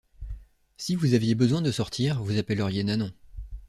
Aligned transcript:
Si 0.77 0.95
vous 0.95 1.13
aviez 1.13 1.35
besoin 1.35 1.61
de 1.61 1.69
sortir, 1.71 2.23
vous 2.23 2.39
appelleriez 2.39 2.83
Nanon. 2.83 3.11